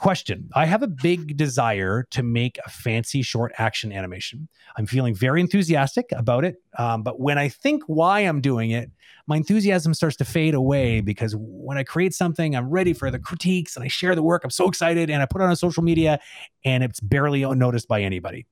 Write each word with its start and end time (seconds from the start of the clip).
question 0.00 0.48
I 0.54 0.64
have 0.64 0.82
a 0.82 0.86
big 0.86 1.36
desire 1.36 2.06
to 2.10 2.22
make 2.22 2.58
a 2.64 2.70
fancy 2.70 3.20
short 3.22 3.52
action 3.58 3.92
animation. 3.92 4.48
I'm 4.76 4.86
feeling 4.86 5.14
very 5.14 5.40
enthusiastic 5.40 6.06
about 6.12 6.44
it. 6.44 6.56
Um, 6.78 7.02
but 7.02 7.20
when 7.20 7.36
I 7.36 7.48
think 7.48 7.82
why 7.86 8.20
I'm 8.20 8.40
doing 8.40 8.70
it, 8.70 8.90
my 9.26 9.36
enthusiasm 9.36 9.92
starts 9.92 10.16
to 10.16 10.24
fade 10.24 10.54
away 10.54 11.02
because 11.02 11.36
when 11.36 11.76
I 11.76 11.84
create 11.84 12.14
something, 12.14 12.56
I'm 12.56 12.70
ready 12.70 12.94
for 12.94 13.10
the 13.10 13.18
critiques 13.18 13.76
and 13.76 13.84
I 13.84 13.88
share 13.88 14.14
the 14.14 14.22
work. 14.22 14.42
I'm 14.42 14.50
so 14.50 14.66
excited 14.66 15.10
and 15.10 15.22
I 15.22 15.26
put 15.26 15.42
it 15.42 15.44
on 15.44 15.54
social 15.54 15.82
media 15.82 16.18
and 16.64 16.82
it's 16.82 17.00
barely 17.00 17.44
noticed 17.54 17.86
by 17.86 18.00
anybody. 18.00 18.46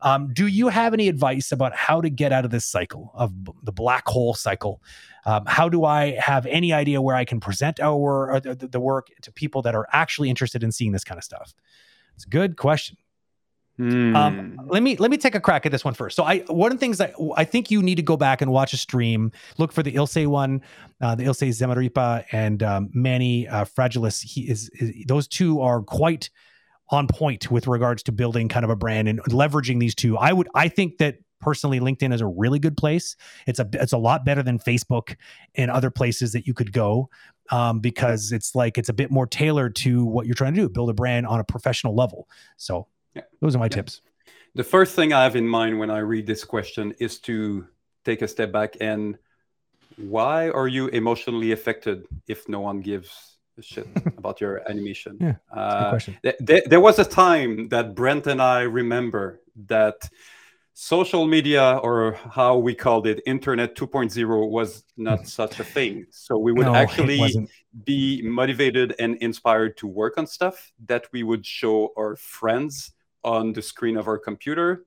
Um, 0.00 0.32
do 0.32 0.46
you 0.46 0.68
have 0.68 0.94
any 0.94 1.08
advice 1.08 1.52
about 1.52 1.74
how 1.74 2.00
to 2.00 2.10
get 2.10 2.32
out 2.32 2.44
of 2.44 2.50
this 2.50 2.64
cycle 2.64 3.10
of 3.14 3.32
the 3.62 3.72
black 3.72 4.06
hole 4.06 4.34
cycle? 4.34 4.82
Um, 5.26 5.44
how 5.46 5.68
do 5.68 5.84
I 5.84 6.12
have 6.18 6.46
any 6.46 6.72
idea 6.72 7.02
where 7.02 7.16
I 7.16 7.24
can 7.24 7.40
present 7.40 7.80
our 7.80 8.40
the, 8.40 8.54
the 8.54 8.80
work 8.80 9.08
to 9.22 9.32
people 9.32 9.62
that 9.62 9.74
are 9.74 9.86
actually 9.92 10.30
interested 10.30 10.62
in 10.62 10.72
seeing 10.72 10.92
this 10.92 11.04
kind 11.04 11.18
of 11.18 11.24
stuff? 11.24 11.54
It's 12.14 12.24
a 12.24 12.28
good 12.28 12.56
question. 12.56 12.96
Hmm. 13.78 14.16
Um, 14.16 14.60
let 14.66 14.82
me 14.82 14.96
let 14.96 15.08
me 15.08 15.16
take 15.16 15.36
a 15.36 15.40
crack 15.40 15.64
at 15.64 15.70
this 15.70 15.84
one 15.84 15.94
first. 15.94 16.16
So 16.16 16.24
I 16.24 16.40
one 16.48 16.72
of 16.72 16.78
the 16.78 16.80
things 16.80 16.98
that 16.98 17.14
I 17.36 17.44
think 17.44 17.70
you 17.70 17.80
need 17.80 17.94
to 17.94 18.02
go 18.02 18.16
back 18.16 18.42
and 18.42 18.50
watch 18.50 18.72
a 18.72 18.76
stream. 18.76 19.30
Look 19.56 19.70
for 19.70 19.84
the 19.84 19.94
Ilse 19.94 20.16
one, 20.26 20.62
uh, 21.00 21.14
the 21.14 21.24
Ilse 21.24 21.42
Zamarripa 21.42 22.24
and 22.32 22.60
um, 22.64 22.90
Manny 22.92 23.46
uh, 23.46 23.64
Fragilis. 23.64 24.20
He 24.20 24.50
is, 24.50 24.68
is 24.70 25.04
those 25.06 25.28
two 25.28 25.60
are 25.60 25.80
quite 25.80 26.28
on 26.90 27.06
point 27.06 27.50
with 27.50 27.66
regards 27.66 28.02
to 28.04 28.12
building 28.12 28.48
kind 28.48 28.64
of 28.64 28.70
a 28.70 28.76
brand 28.76 29.08
and 29.08 29.22
leveraging 29.24 29.80
these 29.80 29.94
two. 29.94 30.16
I 30.16 30.32
would 30.32 30.48
I 30.54 30.68
think 30.68 30.98
that 30.98 31.18
personally 31.40 31.80
LinkedIn 31.80 32.12
is 32.12 32.20
a 32.20 32.26
really 32.26 32.58
good 32.58 32.76
place. 32.76 33.16
It's 33.46 33.58
a 33.58 33.68
it's 33.74 33.92
a 33.92 33.98
lot 33.98 34.24
better 34.24 34.42
than 34.42 34.58
Facebook 34.58 35.16
and 35.54 35.70
other 35.70 35.90
places 35.90 36.32
that 36.32 36.46
you 36.46 36.54
could 36.54 36.72
go 36.72 37.08
um, 37.50 37.80
because 37.80 38.32
it's 38.32 38.54
like 38.54 38.78
it's 38.78 38.88
a 38.88 38.92
bit 38.92 39.10
more 39.10 39.26
tailored 39.26 39.76
to 39.76 40.04
what 40.04 40.26
you're 40.26 40.34
trying 40.34 40.54
to 40.54 40.60
do, 40.62 40.68
build 40.68 40.90
a 40.90 40.94
brand 40.94 41.26
on 41.26 41.40
a 41.40 41.44
professional 41.44 41.94
level. 41.94 42.28
So 42.56 42.86
Yeah. 43.14 43.22
those 43.40 43.54
are 43.54 43.58
my 43.58 43.66
Yeah. 43.66 43.68
tips. 43.68 44.00
The 44.54 44.64
first 44.64 44.96
thing 44.96 45.12
I 45.12 45.22
have 45.22 45.36
in 45.36 45.46
mind 45.46 45.78
when 45.78 45.90
I 45.90 45.98
read 45.98 46.26
this 46.26 46.44
question 46.44 46.94
is 46.98 47.20
to 47.20 47.66
take 48.04 48.22
a 48.22 48.28
step 48.28 48.50
back 48.50 48.76
and 48.80 49.18
why 49.96 50.48
are 50.50 50.68
you 50.68 50.88
emotionally 50.88 51.52
affected 51.52 52.06
if 52.26 52.48
no 52.48 52.60
one 52.60 52.80
gives 52.80 53.37
shit 53.62 53.86
about 54.18 54.40
your 54.40 54.62
animation? 54.70 55.18
Yeah, 55.20 55.34
Uh, 55.52 55.90
question. 55.90 56.16
th- 56.22 56.36
th- 56.46 56.64
there 56.66 56.80
was 56.80 56.98
a 56.98 57.04
time 57.04 57.68
that 57.68 57.94
Brent 57.94 58.26
and 58.26 58.40
I 58.40 58.62
remember 58.62 59.40
that 59.66 60.08
social 60.74 61.26
media 61.26 61.80
or 61.82 62.12
how 62.12 62.56
we 62.56 62.72
called 62.72 63.06
it 63.08 63.20
internet 63.26 63.74
2.0 63.74 64.48
was 64.48 64.84
not 64.96 65.26
such 65.40 65.58
a 65.58 65.64
thing 65.64 66.06
so 66.10 66.38
we 66.38 66.52
would 66.52 66.66
No, 66.66 66.74
actually 66.76 67.34
be 67.84 68.22
motivated 68.22 68.94
and 69.00 69.16
inspired 69.16 69.76
to 69.78 69.88
work 69.88 70.18
on 70.18 70.26
stuff 70.26 70.70
that 70.86 71.08
we 71.12 71.24
would 71.24 71.44
show 71.44 71.92
our 71.98 72.14
friends 72.14 72.92
on 73.24 73.52
the 73.52 73.62
screen 73.62 73.96
of 73.96 74.06
our 74.06 74.18
computer 74.18 74.84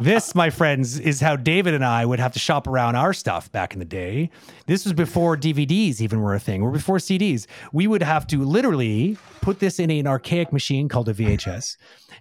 this, 0.00 0.34
my 0.34 0.50
friends, 0.50 0.98
is 0.98 1.20
how 1.20 1.36
David 1.36 1.74
and 1.74 1.84
I 1.84 2.04
would 2.04 2.20
have 2.20 2.32
to 2.32 2.38
shop 2.38 2.66
around 2.66 2.96
our 2.96 3.12
stuff 3.12 3.50
back 3.52 3.72
in 3.72 3.78
the 3.78 3.84
day. 3.84 4.30
This 4.66 4.84
was 4.84 4.92
before 4.92 5.36
DVDs 5.36 6.00
even 6.00 6.20
were 6.20 6.34
a 6.34 6.40
thing, 6.40 6.62
or 6.62 6.70
before 6.70 6.98
CDs. 6.98 7.46
We 7.72 7.86
would 7.86 8.02
have 8.02 8.26
to 8.28 8.44
literally 8.44 9.16
put 9.40 9.60
this 9.60 9.78
in 9.78 9.90
an 9.90 10.06
archaic 10.06 10.52
machine 10.52 10.88
called 10.88 11.08
a 11.08 11.14
VHS, 11.14 11.76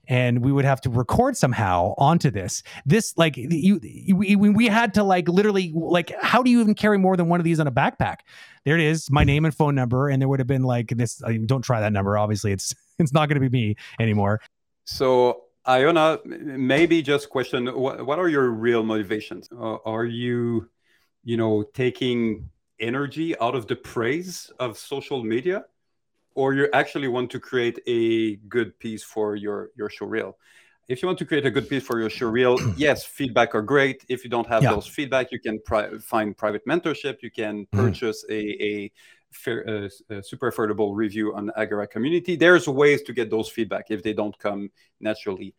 and 0.08 0.44
we 0.44 0.52
would 0.52 0.66
have 0.66 0.82
to 0.82 0.90
record 0.90 1.36
somehow 1.36 1.94
onto 1.98 2.32
this. 2.32 2.64
This, 2.86 3.14
like, 3.18 3.36
you, 3.38 3.80
we, 4.16 4.36
we 4.36 4.68
had 4.68 4.94
to 4.96 5.04
like 5.04 5.28
literally, 5.28 5.72
like, 5.76 6.14
how 6.22 6.42
do 6.42 6.50
you 6.50 6.62
even 6.62 6.76
carry 6.76 6.98
more 6.98 7.18
than 7.18 7.28
one 7.28 7.40
of 7.40 7.44
these 7.44 7.60
on 7.60 7.68
a 7.68 7.72
backpack? 7.72 8.18
There 8.66 8.76
it 8.76 8.82
is, 8.82 9.10
my 9.12 9.24
name 9.24 9.46
and 9.46 9.56
phone 9.56 9.76
number, 9.76 10.10
and 10.10 10.22
there 10.22 10.30
would 10.30 10.40
have 10.40 10.48
been 10.48 10.64
like 10.64 10.90
this. 10.90 11.22
I 11.24 11.30
mean, 11.30 11.46
don't 11.46 11.62
try 11.62 11.82
that 11.82 11.94
number. 11.94 12.18
Obviously, 12.18 12.52
it's 12.52 12.74
it's 13.00 13.14
not 13.14 13.30
going 13.30 13.42
to 13.42 13.50
be 13.50 13.50
me 13.50 13.76
anymore. 14.00 14.42
so 14.86 15.47
iona 15.68 16.20
maybe 16.26 17.02
just 17.02 17.30
question 17.30 17.68
what, 17.68 18.06
what 18.06 18.20
are 18.20 18.30
your 18.30 18.50
real 18.52 18.84
motivations 18.84 19.50
uh, 19.52 19.78
are 19.86 20.06
you 20.06 20.70
you 21.24 21.38
know 21.38 21.64
taking 21.74 22.50
energy 22.80 23.38
out 23.40 23.56
of 23.56 23.68
the 23.68 23.76
praise 23.76 24.52
of 24.60 24.78
social 24.78 25.24
media 25.24 25.66
or 26.36 26.54
you 26.54 26.68
actually 26.74 27.08
want 27.08 27.30
to 27.32 27.40
create 27.40 27.80
a 27.88 28.36
good 28.48 28.78
piece 28.80 29.04
for 29.04 29.36
your 29.36 29.72
your 29.76 29.90
show 29.90 30.06
reel 30.06 30.38
if 30.88 31.02
you 31.02 31.08
want 31.08 31.18
to 31.20 31.26
create 31.26 31.46
a 31.46 31.52
good 31.52 31.68
piece 31.68 31.84
for 31.84 32.00
your 32.00 32.10
show 32.10 32.28
reel 32.28 32.58
yes 32.78 33.04
feedback 33.04 33.54
are 33.56 33.62
great 33.62 34.06
if 34.10 34.24
you 34.24 34.30
don't 34.30 34.48
have 34.48 34.64
Yeah. 34.64 34.72
those 34.72 34.88
feedback 34.88 35.32
you 35.32 35.40
can 35.40 35.60
pri- 35.66 35.98
find 36.00 36.38
private 36.38 36.66
mentorship 36.66 37.18
you 37.22 37.32
can 37.32 37.66
Mhm. 37.66 37.72
purchase 37.72 38.24
a, 38.30 38.40
a 38.72 38.92
fair, 39.32 39.68
uh, 40.10 40.22
super 40.22 40.52
affordable 40.52 40.96
review 40.96 41.36
on 41.36 41.52
agora 41.58 41.88
community 41.88 42.36
there's 42.36 42.68
ways 42.68 43.02
to 43.02 43.14
get 43.14 43.30
those 43.30 43.50
feedback 43.50 43.86
if 43.90 44.02
they 44.04 44.14
don't 44.14 44.38
come 44.40 44.70
naturally 45.00 45.54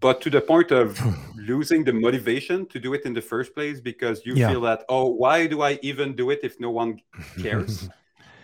but 0.00 0.20
to 0.20 0.30
the 0.30 0.40
point 0.40 0.70
of 0.70 0.98
losing 1.36 1.84
the 1.84 1.92
motivation 1.92 2.66
to 2.66 2.78
do 2.78 2.94
it 2.94 3.02
in 3.04 3.12
the 3.12 3.20
first 3.20 3.54
place 3.54 3.80
because 3.80 4.24
you 4.24 4.34
Yeah. 4.36 4.48
feel 4.50 4.60
that 4.62 4.84
oh 4.88 5.06
why 5.06 5.46
do 5.46 5.62
i 5.62 5.78
even 5.82 6.14
do 6.14 6.30
it 6.30 6.40
if 6.42 6.58
no 6.60 6.70
one 6.70 7.00
cares 7.38 7.88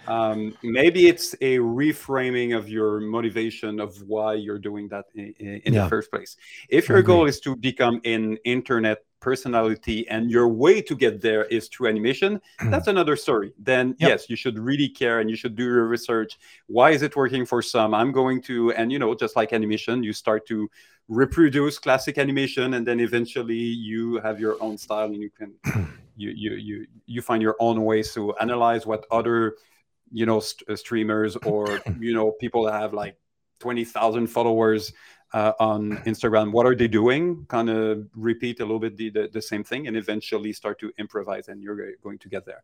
um, 0.06 0.52
maybe 0.62 1.06
it's 1.08 1.32
a 1.40 1.56
reframing 1.58 2.54
of 2.56 2.68
your 2.68 3.00
motivation 3.00 3.80
of 3.80 3.96
why 4.02 4.34
you're 4.34 4.58
doing 4.58 4.88
that 4.88 5.06
in, 5.14 5.32
in, 5.38 5.72
Yeah. 5.72 5.84
the 5.84 5.88
first 5.88 6.10
place 6.10 6.36
if 6.68 6.88
your 6.88 7.02
goal 7.02 7.26
is 7.26 7.40
to 7.40 7.56
become 7.56 8.00
an 8.04 8.36
internet 8.44 8.98
personality 9.24 10.06
and 10.14 10.30
your 10.30 10.48
way 10.62 10.76
to 10.88 10.94
get 11.04 11.14
there 11.26 11.44
is 11.56 11.62
through 11.68 11.88
animation 11.88 12.32
mm. 12.60 12.70
that's 12.70 12.88
another 12.88 13.16
story. 13.16 13.50
Then 13.70 13.84
Yep. 13.98 14.08
yes 14.10 14.20
you 14.30 14.36
should 14.42 14.58
really 14.58 14.90
care 15.00 15.16
and 15.20 15.26
you 15.32 15.36
should 15.40 15.56
do 15.56 15.64
your 15.64 15.86
research. 15.96 16.32
Why 16.76 16.88
is 16.96 17.00
it 17.06 17.12
working 17.16 17.44
for 17.46 17.60
some? 17.62 17.90
I'm 18.00 18.12
going 18.20 18.38
to 18.48 18.56
and 18.78 18.86
you 18.92 18.98
know 19.02 19.12
just 19.24 19.34
like 19.40 19.50
animation 19.60 19.94
you 20.08 20.12
start 20.12 20.42
to 20.52 20.56
reproduce 21.08 21.74
classic 21.78 22.14
animation 22.24 22.74
and 22.74 22.82
then 22.88 22.98
eventually 23.08 23.64
you 23.90 24.02
have 24.26 24.36
your 24.44 24.54
own 24.64 24.76
style 24.84 25.08
and 25.14 25.22
you 25.26 25.30
can 25.38 25.50
you 26.22 26.30
you 26.42 26.50
you 26.68 26.76
you 27.14 27.20
find 27.28 27.40
your 27.42 27.56
own 27.66 27.76
ways 27.88 28.12
to 28.16 28.20
analyze 28.46 28.82
what 28.90 29.02
other 29.18 29.56
you 30.12 30.26
know 30.28 30.40
st- 30.40 30.78
streamers 30.82 31.32
or 31.50 31.64
you 32.06 32.14
know 32.18 32.26
people 32.42 32.62
that 32.66 32.74
have 32.84 32.92
like 32.92 33.16
20,000 33.60 34.26
followers 34.26 34.92
uh, 35.34 35.52
on 35.58 35.80
Instagram 36.12 36.46
what 36.56 36.64
are 36.68 36.76
they 36.80 36.88
doing 37.00 37.44
kind 37.56 37.68
of 37.68 38.06
repeat 38.30 38.60
a 38.60 38.64
little 38.68 38.78
bit 38.86 38.96
the, 38.96 39.08
the, 39.16 39.28
the 39.32 39.42
same 39.42 39.64
thing 39.70 39.82
and 39.88 39.96
eventually 39.96 40.52
start 40.52 40.76
to 40.78 40.92
improvise 41.04 41.48
and 41.48 41.56
you're 41.62 41.80
going 42.06 42.18
to 42.24 42.28
get 42.34 42.42
there 42.46 42.62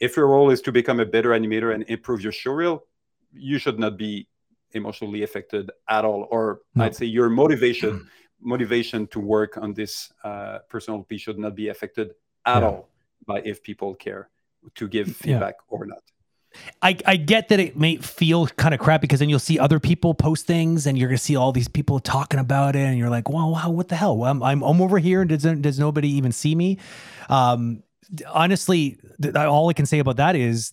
if 0.00 0.16
your 0.16 0.26
role 0.34 0.48
is 0.50 0.60
to 0.66 0.72
become 0.80 0.98
a 1.06 1.08
better 1.16 1.30
animator 1.38 1.74
and 1.74 1.84
improve 1.96 2.20
your 2.26 2.32
show 2.32 2.52
reel 2.52 2.84
you 3.32 3.58
should 3.58 3.78
not 3.78 3.94
be 3.98 4.26
emotionally 4.72 5.22
affected 5.28 5.70
at 5.96 6.04
all 6.08 6.26
or 6.30 6.44
No. 6.74 6.84
i'd 6.84 6.96
say 7.00 7.06
your 7.18 7.28
motivation 7.42 8.08
motivation 8.40 9.06
to 9.14 9.18
work 9.20 9.52
on 9.64 9.74
this 9.80 9.92
uh, 10.24 10.58
personal 10.74 11.02
piece 11.08 11.22
should 11.22 11.38
not 11.38 11.54
be 11.54 11.68
affected 11.74 12.08
at 12.54 12.60
Yeah. 12.62 12.68
all 12.68 12.88
by 13.26 13.38
if 13.44 13.56
people 13.62 13.94
care 14.06 14.24
to 14.78 14.84
give 14.88 15.06
Yeah. 15.08 15.14
feedback 15.24 15.56
or 15.68 15.80
not 15.86 16.02
I, 16.82 16.96
I 17.06 17.16
get 17.16 17.48
that 17.48 17.60
it 17.60 17.76
may 17.76 17.96
feel 17.96 18.46
kind 18.46 18.74
of 18.74 18.80
crap 18.80 19.00
because 19.00 19.20
then 19.20 19.28
you'll 19.28 19.38
see 19.38 19.58
other 19.58 19.80
people 19.80 20.14
post 20.14 20.46
things 20.46 20.86
and 20.86 20.98
you're 20.98 21.08
going 21.08 21.18
to 21.18 21.22
see 21.24 21.36
all 21.36 21.52
these 21.52 21.68
people 21.68 22.00
talking 22.00 22.38
about 22.38 22.76
it 22.76 22.80
and 22.80 22.98
you're 22.98 23.10
like, 23.10 23.28
well, 23.28 23.50
wow, 23.50 23.70
what 23.70 23.88
the 23.88 23.96
hell? 23.96 24.24
I'm, 24.24 24.42
I'm, 24.42 24.62
I'm 24.62 24.80
over 24.80 24.98
here 24.98 25.22
and 25.22 25.30
does, 25.30 25.42
does 25.42 25.78
nobody 25.78 26.08
even 26.10 26.32
see 26.32 26.54
me? 26.54 26.78
Um, 27.28 27.82
honestly, 28.28 28.98
all 29.34 29.68
I 29.68 29.72
can 29.72 29.86
say 29.86 29.98
about 29.98 30.16
that 30.16 30.36
is 30.36 30.72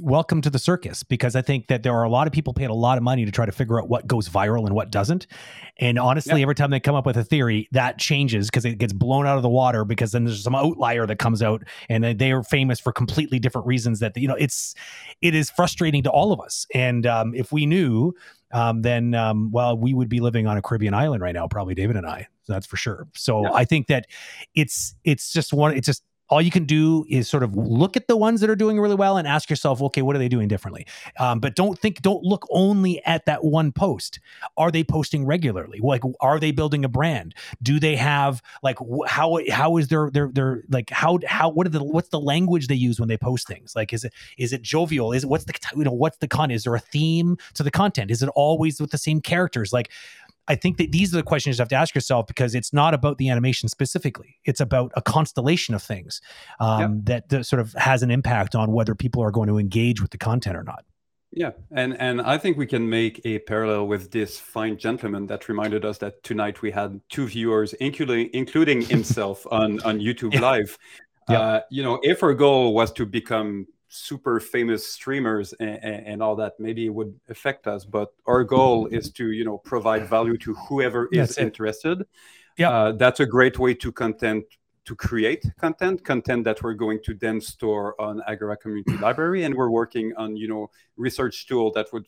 welcome 0.00 0.40
to 0.42 0.50
the 0.50 0.58
circus 0.58 1.02
because 1.02 1.36
I 1.36 1.42
think 1.42 1.68
that 1.68 1.82
there 1.82 1.94
are 1.94 2.04
a 2.04 2.08
lot 2.08 2.26
of 2.26 2.32
people 2.32 2.52
paying 2.52 2.70
a 2.70 2.74
lot 2.74 2.98
of 2.98 3.04
money 3.04 3.24
to 3.24 3.30
try 3.30 3.46
to 3.46 3.52
figure 3.52 3.80
out 3.80 3.88
what 3.88 4.06
goes 4.06 4.28
viral 4.28 4.66
and 4.66 4.74
what 4.74 4.90
doesn't. 4.90 5.26
And 5.78 5.98
honestly, 5.98 6.42
every 6.42 6.54
time 6.54 6.70
they 6.70 6.80
come 6.80 6.94
up 6.94 7.06
with 7.06 7.16
a 7.16 7.24
theory, 7.24 7.68
that 7.72 7.98
changes 7.98 8.48
because 8.48 8.64
it 8.64 8.78
gets 8.78 8.92
blown 8.92 9.26
out 9.26 9.36
of 9.36 9.42
the 9.42 9.48
water 9.48 9.84
because 9.84 10.12
then 10.12 10.24
there's 10.24 10.42
some 10.42 10.54
outlier 10.54 11.06
that 11.06 11.18
comes 11.18 11.42
out 11.42 11.62
and 11.88 12.04
they- 12.04 12.32
are 12.32 12.42
famous 12.42 12.80
for 12.80 12.92
completely 12.92 13.38
different 13.38 13.66
reasons 13.66 14.00
that, 14.00 14.16
you 14.16 14.26
know, 14.26 14.34
it's, 14.34 14.74
it 15.22 15.34
is 15.34 15.50
frustrating 15.50 16.02
to 16.02 16.10
all 16.10 16.32
of 16.32 16.40
us. 16.40 16.66
And 16.74 17.06
um, 17.06 17.34
if 17.34 17.52
we 17.52 17.64
knew, 17.66 18.12
um, 18.50 18.82
then 18.82 19.14
um, 19.14 19.50
well, 19.50 19.76
we 19.76 19.94
would 19.94 20.08
be 20.08 20.20
living 20.20 20.46
on 20.46 20.56
a 20.56 20.62
Caribbean 20.62 20.94
island 20.94 21.22
right 21.22 21.34
now, 21.34 21.46
probably 21.48 21.74
David 21.74 21.96
and 21.96 22.06
I. 22.06 22.28
That's 22.46 22.66
for 22.66 22.76
sure. 22.76 23.06
So 23.14 23.42
Yeah. 23.42 23.52
I 23.52 23.64
think 23.64 23.86
that 23.88 24.06
it's 24.54 24.94
it's 25.04 25.32
just 25.32 25.52
one. 25.52 25.76
It's 25.76 25.86
just 25.86 26.02
all 26.30 26.40
you 26.40 26.50
can 26.50 26.64
do 26.64 27.04
is 27.08 27.28
sort 27.28 27.42
of 27.42 27.54
look 27.54 27.96
at 27.96 28.08
the 28.08 28.16
ones 28.16 28.40
that 28.40 28.48
are 28.48 28.56
doing 28.56 28.80
really 28.80 28.94
well 28.94 29.16
and 29.16 29.28
ask 29.28 29.50
yourself, 29.50 29.82
okay, 29.82 30.02
what 30.02 30.16
are 30.16 30.18
they 30.18 30.28
doing 30.28 30.48
differently? 30.48 30.86
Um, 31.18 31.38
but 31.38 31.54
don't 31.54 31.78
think, 31.78 32.00
don't 32.02 32.22
look 32.24 32.46
only 32.50 33.04
at 33.04 33.26
that 33.26 33.44
one 33.44 33.72
post. 33.72 34.20
Are 34.56 34.70
they 34.70 34.84
posting 34.84 35.26
regularly? 35.26 35.80
Like, 35.82 36.02
are 36.20 36.40
they 36.40 36.50
building 36.50 36.84
a 36.84 36.88
brand? 36.88 37.34
Do 37.62 37.78
they 37.78 37.96
have 37.96 38.42
like 38.62 38.78
how 39.06 39.38
how 39.50 39.76
is 39.76 39.88
their 39.88 40.10
their 40.10 40.30
their 40.32 40.62
like 40.70 40.90
how 40.90 41.18
how 41.26 41.50
what 41.50 41.66
are 41.66 41.70
the 41.70 41.84
what's 41.84 42.08
the 42.08 42.20
language 42.20 42.68
they 42.68 42.74
use 42.74 42.98
when 42.98 43.08
they 43.08 43.18
post 43.18 43.46
things? 43.46 43.76
Like, 43.76 43.92
is 43.92 44.04
it 44.04 44.12
is 44.38 44.52
it 44.52 44.62
jovial? 44.62 45.12
Is 45.12 45.24
it 45.24 45.26
what's 45.28 45.44
the 45.44 45.54
you 45.76 45.84
know 45.84 45.92
what's 45.92 46.18
the 46.18 46.28
con? 46.28 46.50
Is 46.50 46.64
there 46.64 46.74
a 46.74 46.80
theme 46.80 47.36
to 47.54 47.62
the 47.62 47.70
content? 47.70 48.10
Is 48.10 48.22
it 48.22 48.30
always 48.34 48.80
with 48.80 48.90
the 48.90 48.98
same 48.98 49.20
characters? 49.20 49.72
Like. 49.72 49.90
I 50.48 50.54
think 50.54 50.76
that 50.76 50.92
these 50.92 51.12
are 51.14 51.16
the 51.16 51.22
questions 51.22 51.58
you 51.58 51.62
have 51.62 51.68
to 51.70 51.74
ask 51.74 51.94
yourself 51.94 52.26
because 52.26 52.54
it's 52.54 52.72
not 52.72 52.92
about 52.92 53.18
the 53.18 53.30
animation 53.30 53.68
specifically. 53.68 54.36
It's 54.44 54.60
about 54.60 54.92
a 54.94 55.02
constellation 55.02 55.74
of 55.74 55.82
things 55.82 56.20
um, 56.60 57.02
that, 57.04 57.28
that 57.30 57.46
sort 57.46 57.60
of 57.60 57.72
has 57.74 58.02
an 58.02 58.10
impact 58.10 58.54
on 58.54 58.72
whether 58.72 58.94
people 58.94 59.22
are 59.22 59.30
going 59.30 59.48
to 59.48 59.58
engage 59.58 60.02
with 60.02 60.10
the 60.10 60.18
content 60.18 60.56
or 60.56 60.62
not. 60.62 60.84
Yeah, 61.36 61.50
and 61.72 62.00
and 62.00 62.22
I 62.22 62.38
think 62.38 62.56
we 62.56 62.66
can 62.66 62.88
make 62.88 63.20
a 63.24 63.40
parallel 63.40 63.88
with 63.88 64.12
this 64.12 64.38
fine 64.38 64.76
gentleman 64.76 65.26
that 65.26 65.48
reminded 65.48 65.84
us 65.84 65.98
that 65.98 66.22
tonight 66.22 66.62
we 66.62 66.70
had 66.70 67.00
two 67.08 67.26
viewers, 67.26 67.72
including 67.74 68.30
including 68.32 68.82
himself 68.82 69.44
on 69.50 69.80
on 69.80 69.98
YouTube 69.98 70.34
yeah. 70.34 70.40
Live. 70.40 70.78
Yeah. 71.28 71.40
Uh, 71.40 71.60
you 71.70 71.82
know, 71.82 71.98
if 72.04 72.22
our 72.22 72.34
goal 72.34 72.72
was 72.72 72.92
to 72.92 73.04
become 73.04 73.66
super 73.94 74.40
famous 74.40 74.86
streamers 74.86 75.52
and, 75.54 75.78
and, 75.84 76.22
all 76.22 76.34
that, 76.36 76.54
maybe 76.58 76.86
it 76.86 76.94
would 76.94 77.14
affect 77.28 77.66
us. 77.66 77.84
But 77.84 78.12
our 78.26 78.42
goal 78.44 78.86
is 78.86 79.10
to 79.12 79.30
you 79.30 79.44
know 79.44 79.58
provide 79.58 80.06
value 80.08 80.36
to 80.38 80.54
whoever 80.68 81.08
is 81.12 81.38
interested. 81.38 82.04
Yeah, 82.56 82.70
uh, 82.70 82.92
that's 82.92 83.20
a 83.20 83.26
great 83.26 83.58
way 83.58 83.74
to 83.74 83.92
content 83.92 84.44
to 84.84 84.94
create 84.94 85.44
content, 85.58 86.04
content 86.04 86.44
that 86.44 86.62
we're 86.62 86.74
going 86.74 87.00
to 87.04 87.14
then 87.14 87.40
store 87.40 87.98
on 88.00 88.20
Agora 88.26 88.56
Community 88.56 88.96
Library, 88.98 89.44
and 89.44 89.54
we're 89.54 89.70
working 89.70 90.12
on 90.16 90.36
you 90.36 90.48
know 90.48 90.70
research 90.96 91.46
tool 91.46 91.72
that 91.72 91.92
would 91.92 92.06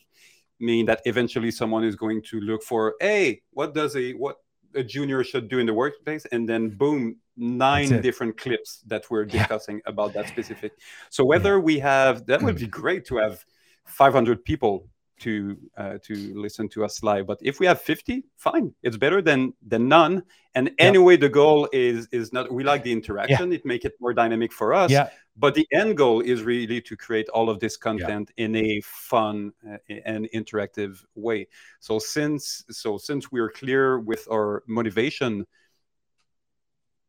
mean 0.59 0.85
that 0.87 1.01
eventually 1.05 1.51
someone 1.51 1.83
is 1.83 1.95
going 1.95 2.21
to 2.23 2.39
look 2.39 2.63
for, 2.63 2.95
hey, 2.99 3.41
what 3.51 3.73
does 3.73 3.95
a 3.95 4.13
what 4.13 4.37
a 4.75 4.83
junior 4.83 5.23
should 5.23 5.47
do 5.47 5.59
in 5.59 5.65
the 5.65 5.73
workplace, 5.73 6.25
and 6.31 6.47
then 6.47 6.69
boom, 6.69 7.17
nine 7.37 8.01
different 8.01 8.37
clips 8.37 8.81
that 8.87 9.09
we're 9.09 9.25
discussing 9.25 9.77
yeah. 9.77 9.91
about 9.91 10.13
that 10.13 10.27
specific. 10.27 10.73
So 11.09 11.23
whether 11.23 11.53
yeah. 11.53 11.63
we 11.63 11.79
have 11.79 12.25
that 12.25 12.41
would 12.41 12.57
be 12.57 12.67
great 12.67 13.05
to 13.05 13.17
have 13.17 13.45
500 13.85 14.43
people 14.43 14.87
to 15.19 15.57
uh, 15.77 15.97
to 16.03 16.33
listen 16.35 16.69
to 16.69 16.85
us 16.85 17.01
live. 17.03 17.27
But 17.27 17.39
if 17.41 17.59
we 17.59 17.65
have 17.65 17.81
50, 17.81 18.23
fine. 18.35 18.73
It's 18.83 18.97
better 18.97 19.21
than 19.21 19.53
than 19.65 19.87
none. 19.87 20.23
And 20.55 20.71
anyway, 20.79 21.17
the 21.17 21.29
goal 21.29 21.67
is 21.73 22.07
is 22.11 22.33
not 22.33 22.51
we 22.51 22.63
like 22.63 22.83
the 22.83 22.91
interaction. 22.91 23.51
It 23.51 23.65
make 23.65 23.85
it 23.85 23.93
more 23.99 24.13
dynamic 24.13 24.51
for 24.51 24.73
us. 24.73 24.91
Yeah. 24.91 25.09
But 25.35 25.53
the 25.53 25.67
end 25.71 25.97
goal 25.97 26.21
is 26.21 26.41
really 26.41 26.81
to 26.81 26.97
create 26.97 27.29
all 27.29 27.49
of 27.49 27.59
this 27.59 27.77
content 27.77 28.31
in 28.37 28.55
a 28.55 28.81
fun 28.83 29.53
uh, 29.69 29.77
and 30.05 30.27
interactive 30.33 31.03
way. 31.15 31.47
So 31.79 31.99
since 31.99 32.63
so 32.69 32.97
since 32.97 33.31
we're 33.31 33.51
clear 33.51 33.99
with 33.99 34.27
our 34.31 34.63
motivation, 34.67 35.45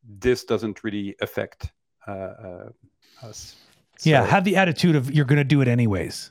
this 0.08 0.44
doesn't 0.44 0.82
really 0.82 1.14
affect 1.20 1.70
uh, 2.06 2.10
uh 2.10 2.68
us. 3.22 3.56
So, 3.98 4.10
yeah, 4.10 4.24
have 4.24 4.44
the 4.44 4.56
attitude 4.56 4.96
of 4.96 5.12
you're 5.12 5.24
going 5.24 5.38
to 5.38 5.44
do 5.44 5.60
it 5.60 5.68
anyways 5.68 6.30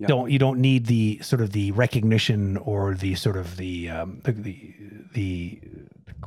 yeah. 0.00 0.06
don't 0.06 0.30
you 0.30 0.38
don't 0.38 0.60
need 0.60 0.86
the 0.86 1.18
sort 1.22 1.42
of 1.42 1.52
the 1.52 1.72
recognition 1.72 2.56
or 2.56 2.94
the 2.94 3.14
sort 3.14 3.36
of 3.36 3.56
the 3.58 3.90
um, 3.90 4.20
the, 4.24 4.32
the, 4.32 4.74
the 5.12 5.60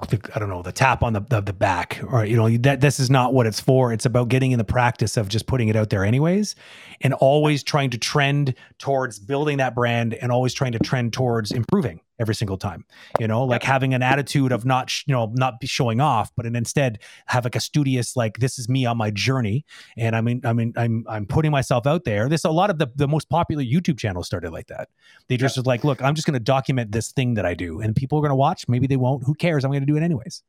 the, 0.09 0.31
I 0.35 0.39
don't 0.39 0.49
know 0.49 0.61
the 0.61 0.71
tap 0.71 1.03
on 1.03 1.13
the, 1.13 1.21
the, 1.21 1.41
the 1.41 1.53
back 1.53 1.99
or 2.07 2.23
you 2.23 2.35
know 2.35 2.49
that 2.57 2.81
this 2.81 2.99
is 2.99 3.09
not 3.09 3.33
what 3.33 3.47
it's 3.47 3.59
for. 3.59 3.91
It's 3.91 4.05
about 4.05 4.27
getting 4.29 4.51
in 4.51 4.59
the 4.59 4.63
practice 4.63 5.17
of 5.17 5.27
just 5.27 5.47
putting 5.47 5.69
it 5.69 5.75
out 5.75 5.89
there 5.89 6.05
anyways, 6.05 6.55
and 7.01 7.15
always 7.15 7.63
trying 7.63 7.89
to 7.91 7.97
trend 7.97 8.53
towards 8.77 9.17
building 9.19 9.57
that 9.57 9.73
brand 9.73 10.13
and 10.13 10.31
always 10.31 10.53
trying 10.53 10.73
to 10.73 10.79
trend 10.79 11.13
towards 11.13 11.51
improving 11.51 11.99
every 12.19 12.35
single 12.35 12.57
time 12.57 12.85
you 13.19 13.27
know 13.27 13.43
like 13.43 13.63
having 13.63 13.93
an 13.93 14.03
attitude 14.03 14.51
of 14.51 14.65
not 14.65 14.89
sh- 14.89 15.03
you 15.07 15.13
know 15.13 15.31
not 15.33 15.59
be 15.59 15.67
showing 15.67 15.99
off 15.99 16.31
but 16.35 16.45
and 16.45 16.55
instead 16.55 16.99
have 17.27 17.43
like 17.43 17.55
a 17.55 17.59
studious 17.59 18.15
like 18.15 18.37
this 18.39 18.59
is 18.59 18.69
me 18.69 18.85
on 18.85 18.97
my 18.97 19.11
journey. 19.11 19.65
And 19.97 20.15
i 20.15 20.21
mean 20.21 20.41
i 20.43 20.53
mean 20.53 20.73
i'm 20.75 21.05
i'm 21.07 21.25
putting 21.25 21.51
myself 21.51 21.87
out 21.87 22.03
there. 22.03 22.29
This 22.29 22.43
a 22.43 22.51
lot 22.51 22.69
of 22.69 22.77
the, 22.77 22.87
the 22.95 23.07
most 23.07 23.29
popular 23.29 23.63
youtube 23.63 23.97
channels 23.97 24.27
started 24.27 24.51
like 24.51 24.67
that. 24.67 24.89
They 25.27 25.37
just 25.37 25.57
yeah. 25.57 25.63
like 25.65 25.83
look 25.83 26.01
i'm 26.01 26.15
just 26.15 26.27
going 26.27 26.33
to 26.33 26.39
document 26.39 26.91
this 26.91 27.11
thing 27.11 27.35
that 27.35 27.45
i 27.45 27.53
do 27.53 27.81
and 27.81 27.95
people 27.95 28.17
are 28.19 28.21
going 28.21 28.29
to 28.29 28.35
watch. 28.35 28.67
Maybe 28.67 28.87
they 28.87 28.97
won't. 28.97 29.23
Who 29.23 29.33
cares? 29.33 29.63
I'm 29.63 29.71
going 29.71 29.81
to 29.81 29.87
do 29.87 29.97
it 29.97 30.03
anyways. 30.03 30.43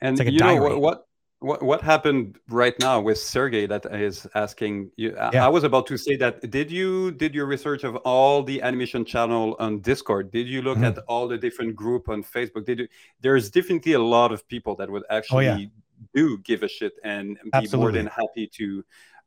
And 0.00 0.18
like 0.18 0.30
you 0.30 0.38
know 0.38 0.56
what 0.56 0.80
what 0.80 1.06
what 1.40 1.62
what 1.62 1.80
happened 1.80 2.38
right 2.48 2.78
now 2.78 3.00
with 3.00 3.18
Sergey 3.18 3.66
that 3.66 3.86
is 3.92 4.26
asking 4.34 4.90
you? 4.96 5.14
Yeah. 5.32 5.44
I 5.44 5.48
was 5.48 5.64
about 5.64 5.86
to 5.88 5.96
say 5.96 6.16
that. 6.16 6.50
Did 6.50 6.70
you 6.70 7.12
did 7.12 7.34
your 7.34 7.46
research 7.46 7.82
of 7.82 7.96
all 7.96 8.42
the 8.42 8.60
animation 8.62 9.04
channel 9.04 9.56
on 9.58 9.80
Discord? 9.80 10.30
Did 10.30 10.46
you 10.46 10.62
look 10.62 10.76
mm-hmm. 10.76 10.98
at 10.98 10.98
all 11.08 11.26
the 11.26 11.38
different 11.38 11.74
group 11.74 12.08
on 12.08 12.22
Facebook? 12.22 12.66
Did 12.66 12.80
you? 12.80 12.88
There's 13.20 13.50
definitely 13.50 13.94
a 13.94 14.02
lot 14.02 14.32
of 14.32 14.46
people 14.48 14.76
that 14.76 14.90
would 14.90 15.04
actually 15.10 15.48
oh, 15.48 15.56
yeah. 15.56 15.66
do 16.14 16.38
give 16.38 16.62
a 16.62 16.68
shit 16.68 16.92
and 17.04 17.38
be 17.42 17.50
Absolutely. 17.54 17.78
more 17.78 17.92
than 17.92 18.06
happy 18.06 18.46
to 18.58 18.84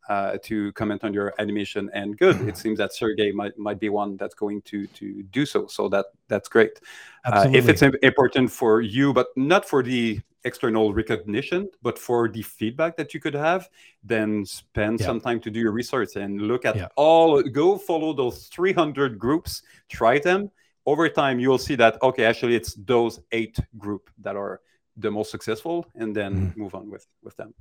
uh, 0.07 0.37
to 0.43 0.71
comment 0.73 1.03
on 1.03 1.13
your 1.13 1.33
animation. 1.39 1.89
And 1.93 2.15
good, 2.15 2.39
it 2.47 2.57
seems 2.57 2.77
that 2.77 2.93
Sergey 2.93 3.31
might 3.31 3.57
might 3.57 3.79
be 3.79 3.89
one 3.89 4.17
that's 4.17 4.35
going 4.35 4.61
to 4.63 4.85
to 4.85 5.23
do 5.23 5.47
so. 5.47 5.65
So 5.65 5.89
that 5.89 6.05
that's 6.27 6.47
great. 6.47 6.79
Uh, 7.25 7.49
if 7.51 7.67
it's 7.67 7.81
important 7.81 8.51
for 8.51 8.81
you, 8.81 9.13
but 9.13 9.27
not 9.35 9.65
for 9.65 9.81
the 9.81 10.21
external 10.45 10.93
recognition, 10.93 11.69
but 11.81 11.97
for 11.97 12.27
the 12.27 12.41
feedback 12.41 12.97
that 12.97 13.13
you 13.13 13.19
could 13.19 13.33
have, 13.33 13.69
then 14.03 14.45
spend 14.45 14.99
yeah. 14.99 15.05
some 15.05 15.19
time 15.21 15.39
to 15.41 15.49
do 15.49 15.59
your 15.59 15.71
research 15.71 16.15
and 16.15 16.41
look 16.41 16.65
at 16.65 16.75
yeah. 16.75 16.87
all, 16.95 17.41
go 17.41 17.77
follow 17.77 18.13
those 18.13 18.47
300 18.47 19.17
groups, 19.17 19.63
try 19.89 20.19
them. 20.19 20.51
Over 20.85 21.07
time, 21.07 21.39
you'll 21.39 21.57
see 21.57 21.75
that, 21.75 22.01
okay, 22.01 22.25
actually, 22.25 22.55
it's 22.55 22.73
those 22.73 23.21
eight 23.31 23.57
group 23.77 24.09
that 24.19 24.35
are 24.35 24.59
the 24.97 25.09
most 25.09 25.31
successful, 25.31 25.87
and 25.95 26.15
then 26.15 26.51
mm. 26.51 26.57
move 26.57 26.75
on 26.75 26.89
with, 26.89 27.07
with 27.23 27.35
them. 27.37 27.53